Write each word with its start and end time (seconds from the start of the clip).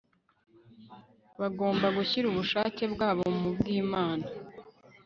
bagomba 1.39 1.87
gushyira 1.97 2.25
ubushake 2.27 2.83
bwaho 2.93 3.25
mu 3.39 3.49
bwImana 3.57 4.25